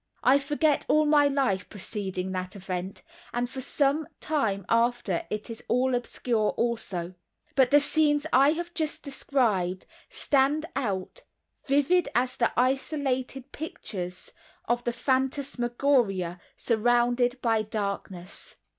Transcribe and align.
I 0.23 0.39
forget 0.39 0.83
all 0.87 1.05
my 1.05 1.27
life 1.27 1.69
preceding 1.69 2.31
that 2.31 2.55
event, 2.55 3.03
and 3.33 3.47
for 3.47 3.61
some 3.61 4.07
time 4.19 4.65
after 4.67 5.27
it 5.29 5.47
is 5.51 5.63
all 5.67 5.93
obscure 5.93 6.49
also, 6.57 7.13
but 7.53 7.69
the 7.69 7.79
scenes 7.79 8.25
I 8.33 8.53
have 8.53 8.73
just 8.73 9.03
described 9.03 9.85
stand 10.09 10.65
out 10.75 11.21
vivid 11.67 12.09
as 12.15 12.35
the 12.35 12.51
isolated 12.59 13.51
pictures 13.51 14.31
of 14.67 14.83
the 14.85 14.91
phantasmagoria 14.91 16.39
surrounded 16.57 17.39
by 17.39 17.61
darkness. 17.61 18.55